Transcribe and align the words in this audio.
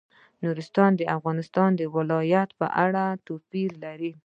نورستان 0.43 0.91
د 0.97 1.01
افغانستان 1.17 1.69
د 1.75 1.81
ولایاتو 1.95 2.57
په 2.59 2.65
کچه 2.77 3.05
توپیر 3.27 3.69
لري. 3.83 4.11